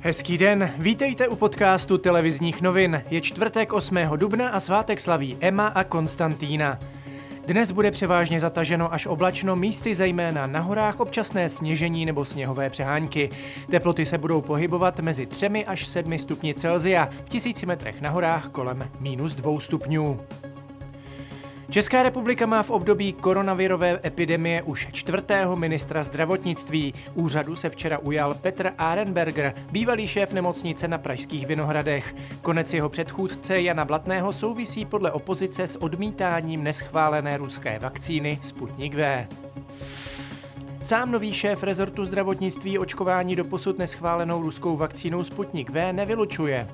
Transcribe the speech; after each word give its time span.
Hezký 0.00 0.38
den, 0.38 0.70
vítejte 0.78 1.28
u 1.28 1.36
podcastu 1.36 1.98
televizních 1.98 2.62
novin. 2.62 3.02
Je 3.10 3.20
čtvrtek 3.20 3.72
8. 3.72 3.96
dubna 4.16 4.48
a 4.48 4.60
svátek 4.60 5.00
slaví 5.00 5.36
Emma 5.40 5.66
a 5.66 5.84
Konstantína. 5.84 6.78
Dnes 7.46 7.72
bude 7.72 7.90
převážně 7.90 8.40
zataženo 8.40 8.92
až 8.92 9.06
oblačno, 9.06 9.56
místy 9.56 9.94
zejména 9.94 10.46
na 10.46 10.60
horách 10.60 11.00
občasné 11.00 11.48
sněžení 11.48 12.06
nebo 12.06 12.24
sněhové 12.24 12.70
přehánky. 12.70 13.30
Teploty 13.70 14.06
se 14.06 14.18
budou 14.18 14.40
pohybovat 14.40 15.00
mezi 15.00 15.26
3 15.26 15.46
až 15.66 15.86
7 15.86 16.18
stupni 16.18 16.54
Celzia, 16.54 17.08
v 17.24 17.28
tisíci 17.28 17.66
metrech 17.66 18.00
na 18.00 18.10
horách 18.10 18.48
kolem 18.48 18.88
minus 19.00 19.34
2 19.34 19.60
stupňů. 19.60 20.20
Česká 21.70 22.02
republika 22.02 22.46
má 22.46 22.62
v 22.62 22.70
období 22.70 23.12
koronavirové 23.12 24.00
epidemie 24.04 24.62
už 24.62 24.88
čtvrtého 24.92 25.56
ministra 25.56 26.02
zdravotnictví. 26.02 26.94
Úřadu 27.14 27.56
se 27.56 27.70
včera 27.70 27.98
ujal 27.98 28.34
Petr 28.34 28.70
Arenberger, 28.78 29.54
bývalý 29.70 30.08
šéf 30.08 30.32
nemocnice 30.32 30.88
na 30.88 30.98
Pražských 30.98 31.46
Vinohradech. 31.46 32.14
Konec 32.42 32.74
jeho 32.74 32.88
předchůdce 32.88 33.60
Jana 33.60 33.84
Blatného 33.84 34.32
souvisí 34.32 34.84
podle 34.84 35.12
opozice 35.12 35.66
s 35.66 35.82
odmítáním 35.82 36.64
neschválené 36.64 37.36
ruské 37.36 37.78
vakcíny 37.78 38.38
Sputnik 38.42 38.94
V. 38.94 39.26
Sám 40.80 41.12
nový 41.12 41.32
šéf 41.32 41.62
rezortu 41.62 42.04
zdravotnictví 42.04 42.78
očkování 42.78 43.36
do 43.36 43.44
posud 43.44 43.78
neschválenou 43.78 44.42
ruskou 44.42 44.76
vakcínou 44.76 45.24
Sputnik 45.24 45.70
V 45.70 45.92
nevylučuje. 45.92 46.68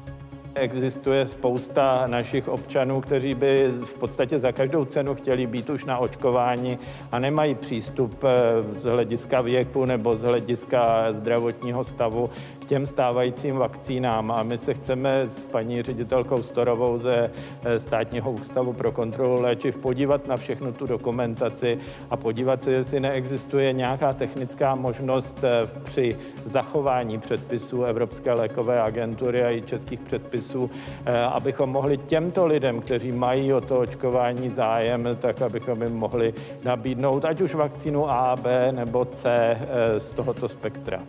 Existuje 0.54 1.26
spousta 1.26 2.06
našich 2.06 2.48
občanů, 2.48 3.00
kteří 3.00 3.34
by 3.34 3.68
v 3.84 3.94
podstatě 3.94 4.38
za 4.38 4.52
každou 4.52 4.84
cenu 4.84 5.14
chtěli 5.14 5.46
být 5.46 5.70
už 5.70 5.84
na 5.84 5.98
očkování 5.98 6.78
a 7.12 7.18
nemají 7.18 7.54
přístup 7.54 8.24
eh, 8.24 8.80
z 8.80 8.84
hlediska 8.84 9.40
věku 9.40 9.84
nebo 9.84 10.16
z 10.16 10.22
hlediska 10.22 11.12
zdravotního 11.12 11.84
stavu 11.84 12.30
k 12.58 12.64
těm 12.64 12.86
stávajícím 12.86 13.56
vakcínám. 13.56 14.30
A 14.30 14.42
my 14.42 14.58
se 14.58 14.74
chceme 14.74 15.26
s 15.28 15.42
paní 15.42 15.82
ředitelkou 15.82 16.42
Storovou 16.42 16.98
ze 16.98 17.30
eh, 17.64 17.80
Státního 17.80 18.32
ústavu 18.32 18.72
pro 18.72 18.92
kontrolu 18.92 19.40
léčiv 19.40 19.76
podívat 19.76 20.26
na 20.26 20.36
všechnu 20.36 20.72
tu 20.72 20.86
dokumentaci 20.86 21.78
a 22.10 22.16
podívat 22.16 22.62
se, 22.62 22.72
jestli 22.72 23.00
neexistuje 23.00 23.72
nějaká 23.72 24.12
technická 24.12 24.74
možnost 24.74 25.38
eh, 25.44 25.68
při 25.82 26.16
zachování 26.44 27.18
předpisů 27.18 27.84
Evropské 27.84 28.32
lékové 28.32 28.82
agentury 28.82 29.44
a 29.44 29.50
i 29.50 29.62
českých 29.62 30.00
předpisů 30.00 30.41
předpisů, 30.42 30.70
eh, 31.04 31.18
abychom 31.18 31.70
mohli 31.70 31.98
těmto 31.98 32.46
lidem, 32.46 32.80
kteří 32.80 33.12
mají 33.12 33.52
o 33.52 33.60
to 33.60 33.78
očkování 33.78 34.50
zájem, 34.50 35.08
tak 35.20 35.42
abychom 35.42 35.82
jim 35.82 35.94
mohli 35.94 36.34
nabídnout 36.64 37.24
ať 37.24 37.40
už 37.40 37.54
vakcínu 37.54 38.10
A, 38.10 38.36
B 38.36 38.72
nebo 38.72 39.04
C 39.04 39.28
eh, 39.28 40.00
z 40.00 40.12
tohoto 40.12 40.48
spektra. 40.48 41.02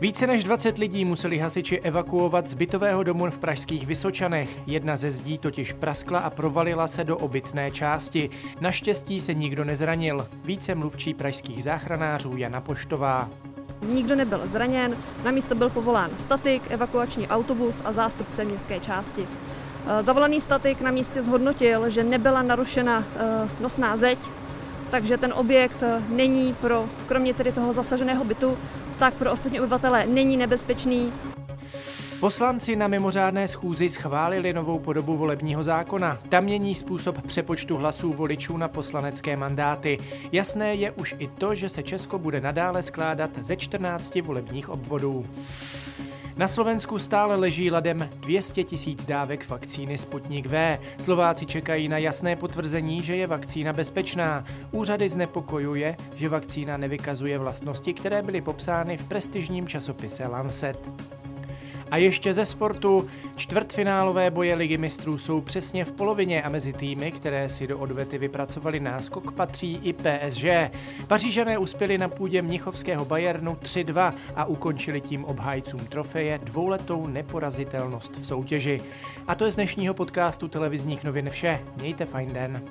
Více 0.00 0.26
než 0.26 0.44
20 0.44 0.78
lidí 0.78 1.04
museli 1.04 1.38
hasiči 1.38 1.80
evakuovat 1.80 2.46
z 2.46 2.54
bytového 2.54 3.02
domu 3.02 3.30
v 3.30 3.38
pražských 3.38 3.86
Vysočanech. 3.86 4.48
Jedna 4.66 4.96
ze 4.96 5.10
zdí 5.10 5.38
totiž 5.38 5.72
praskla 5.72 6.18
a 6.18 6.30
provalila 6.30 6.88
se 6.88 7.04
do 7.04 7.16
obytné 7.16 7.70
části. 7.70 8.30
Naštěstí 8.60 9.20
se 9.20 9.34
nikdo 9.34 9.64
nezranil. 9.64 10.28
Více 10.44 10.74
mluvčí 10.74 11.14
pražských 11.14 11.64
záchranářů 11.64 12.36
Jana 12.36 12.60
Poštová. 12.60 13.30
Nikdo 13.88 14.16
nebyl 14.16 14.40
zraněn, 14.44 14.96
na 15.24 15.30
místo 15.30 15.54
byl 15.54 15.70
povolán 15.70 16.10
statik, 16.16 16.62
evakuační 16.68 17.28
autobus 17.28 17.82
a 17.84 17.92
zástupce 17.92 18.44
městské 18.44 18.80
části. 18.80 19.28
Eh, 19.86 20.02
zavolaný 20.02 20.40
statik 20.40 20.80
na 20.80 20.90
místě 20.90 21.22
zhodnotil, 21.22 21.90
že 21.90 22.04
nebyla 22.04 22.42
narušena 22.42 23.04
eh, 23.16 23.48
nosná 23.60 23.96
zeď, 23.96 24.18
takže 24.90 25.16
ten 25.16 25.32
objekt 25.36 25.82
eh, 25.82 26.02
není 26.08 26.54
pro, 26.54 26.88
kromě 27.06 27.34
tedy 27.34 27.52
toho 27.52 27.72
zasaženého 27.72 28.24
bytu, 28.24 28.58
tak 28.98 29.14
pro 29.14 29.32
ostatní 29.32 29.60
obyvatele 29.60 30.06
není 30.06 30.36
nebezpečný. 30.36 31.12
Poslanci 32.24 32.76
na 32.76 32.88
mimořádné 32.88 33.48
schůzi 33.48 33.88
schválili 33.88 34.52
novou 34.52 34.78
podobu 34.78 35.16
volebního 35.16 35.62
zákona. 35.62 36.18
Tam 36.28 36.44
mění 36.44 36.74
způsob 36.74 37.22
přepočtu 37.22 37.76
hlasů 37.76 38.12
voličů 38.12 38.56
na 38.56 38.68
poslanecké 38.68 39.36
mandáty. 39.36 39.98
Jasné 40.32 40.74
je 40.74 40.90
už 40.90 41.14
i 41.18 41.28
to, 41.28 41.54
že 41.54 41.68
se 41.68 41.82
Česko 41.82 42.18
bude 42.18 42.40
nadále 42.40 42.82
skládat 42.82 43.30
ze 43.40 43.56
14 43.56 44.14
volebních 44.20 44.68
obvodů. 44.68 45.26
Na 46.36 46.48
Slovensku 46.48 46.98
stále 46.98 47.36
leží 47.36 47.70
ladem 47.70 48.08
200 48.20 48.64
tisíc 48.64 49.04
dávek 49.04 49.48
vakcíny 49.48 49.98
Sputnik 49.98 50.46
V. 50.46 50.78
Slováci 50.98 51.46
čekají 51.46 51.88
na 51.88 51.98
jasné 51.98 52.36
potvrzení, 52.36 53.02
že 53.02 53.16
je 53.16 53.26
vakcína 53.26 53.72
bezpečná. 53.72 54.44
Úřady 54.70 55.08
znepokojuje, 55.08 55.96
že 56.14 56.28
vakcína 56.28 56.76
nevykazuje 56.76 57.38
vlastnosti, 57.38 57.94
které 57.94 58.22
byly 58.22 58.40
popsány 58.40 58.96
v 58.96 59.04
prestižním 59.04 59.68
časopise 59.68 60.26
Lancet. 60.26 60.90
A 61.94 61.96
ještě 61.96 62.34
ze 62.34 62.44
sportu. 62.44 63.08
Čtvrtfinálové 63.36 64.30
boje 64.30 64.54
ligy 64.54 64.78
mistrů 64.78 65.18
jsou 65.18 65.40
přesně 65.40 65.84
v 65.84 65.92
polovině 65.92 66.42
a 66.42 66.48
mezi 66.48 66.72
týmy, 66.72 67.12
které 67.12 67.48
si 67.48 67.66
do 67.66 67.78
odvety 67.78 68.18
vypracovali 68.18 68.80
náskok, 68.80 69.32
patří 69.32 69.80
i 69.82 69.92
PSG. 69.92 70.44
Pařížané 71.06 71.58
uspěli 71.58 71.98
na 71.98 72.08
půdě 72.08 72.42
Mnichovského 72.42 73.04
Bayernu 73.04 73.54
3-2 73.54 74.12
a 74.36 74.44
ukončili 74.44 75.00
tím 75.00 75.24
obhájcům 75.24 75.80
trofeje 75.80 76.38
dvouletou 76.42 77.06
neporazitelnost 77.06 78.16
v 78.16 78.26
soutěži. 78.26 78.82
A 79.28 79.34
to 79.34 79.44
je 79.44 79.50
z 79.50 79.56
dnešního 79.56 79.94
podcastu 79.94 80.48
televizních 80.48 81.04
novin 81.04 81.30
vše. 81.30 81.60
Mějte 81.76 82.04
fajn 82.04 82.32
den. 82.32 82.62